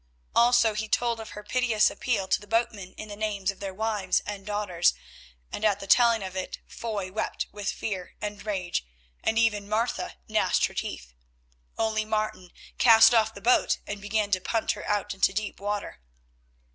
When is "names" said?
3.15-3.51